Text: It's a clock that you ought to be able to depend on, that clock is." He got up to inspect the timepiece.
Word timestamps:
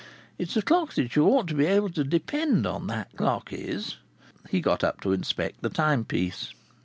It's 0.39 0.57
a 0.57 0.63
clock 0.63 0.93
that 0.95 1.15
you 1.15 1.27
ought 1.27 1.45
to 1.49 1.53
be 1.53 1.67
able 1.67 1.91
to 1.91 2.03
depend 2.03 2.65
on, 2.65 2.87
that 2.87 3.15
clock 3.15 3.53
is." 3.53 3.97
He 4.49 4.59
got 4.59 4.83
up 4.83 4.99
to 5.01 5.13
inspect 5.13 5.61
the 5.61 5.69
timepiece. 5.69 6.55